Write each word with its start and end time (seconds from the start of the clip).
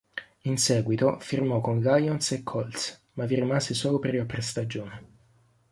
In 0.45 0.57
seguito 0.57 1.19
firmò 1.19 1.61
con 1.61 1.79
Lions 1.79 2.31
e 2.31 2.41
Colts 2.41 3.09
ma 3.13 3.27
vi 3.27 3.35
rimase 3.35 3.75
solo 3.75 3.99
per 3.99 4.15
la 4.15 4.25
pre-stagione. 4.25 5.05